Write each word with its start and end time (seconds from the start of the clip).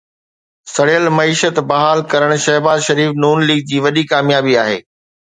سڙيل 0.75 1.05
معيشت 1.17 1.55
بحال 1.69 1.99
ڪرڻ 2.13 2.33
شهباز 2.45 2.79
شريف 2.87 3.11
ن 3.25 3.45
ليگ 3.51 3.61
جي 3.73 3.83
وڏي 3.87 4.05
ڪاميابي 4.13 4.57
آهي 4.63 4.79